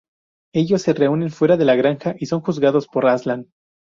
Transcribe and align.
Ellos 0.55 0.81
se 0.81 0.93
reúnen 0.93 1.29
fuera 1.29 1.57
de 1.57 1.65
la 1.65 1.75
granja 1.75 2.15
y 2.17 2.25
son 2.25 2.41
juzgados 2.41 2.87
por 2.87 3.05
Aslan. 3.05 3.51